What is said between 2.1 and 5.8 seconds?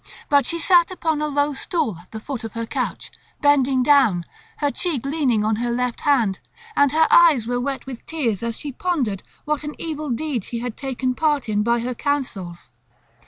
foot of her couch, bending down, her cheek leaning on her